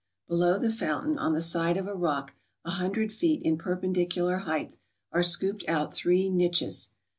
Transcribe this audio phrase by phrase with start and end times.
[0.27, 2.33] Below the fountain, on the side of a rock
[2.65, 4.79] a hundred feet in perpendicular height,
[5.11, 6.89] are scooped out three niches.